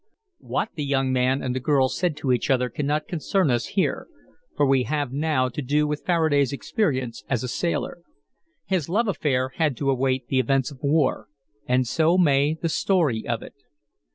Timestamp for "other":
2.49-2.69